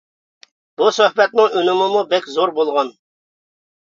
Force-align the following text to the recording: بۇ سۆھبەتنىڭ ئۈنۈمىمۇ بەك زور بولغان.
بۇ 0.81 0.87
سۆھبەتنىڭ 0.95 1.57
ئۈنۈمىمۇ 1.59 2.01
بەك 2.13 2.31
زور 2.37 2.53
بولغان. 2.57 2.91